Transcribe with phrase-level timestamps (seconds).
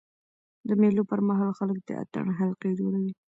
[0.67, 3.13] د مېلو پر مهال خلک د اتڼ حلقې جوړوي.